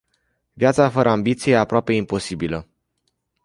[0.53, 2.67] Viața fără ambiție e aproape imposibilă.